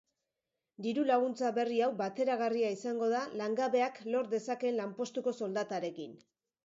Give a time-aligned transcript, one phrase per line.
[0.85, 6.19] Diru-laguntza berri hau bateragarria izango da langabeak lor dezakeen lanpostuko soldatarekin.